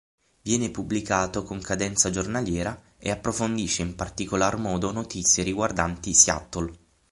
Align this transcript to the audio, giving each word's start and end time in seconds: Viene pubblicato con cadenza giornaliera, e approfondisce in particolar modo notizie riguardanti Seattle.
Viene 0.41 0.71
pubblicato 0.71 1.43
con 1.43 1.61
cadenza 1.61 2.09
giornaliera, 2.09 2.95
e 2.97 3.11
approfondisce 3.11 3.83
in 3.83 3.93
particolar 3.93 4.57
modo 4.57 4.91
notizie 4.91 5.43
riguardanti 5.43 6.15
Seattle. 6.15 6.73